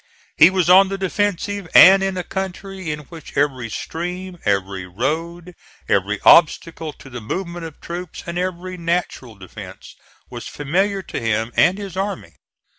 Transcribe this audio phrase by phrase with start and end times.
[0.35, 5.53] He was on the defensive, and in a country in which every stream, every road,
[5.87, 9.93] every obstacle to the movement of troops and every natural defence
[10.31, 12.37] was familiar to him and his army.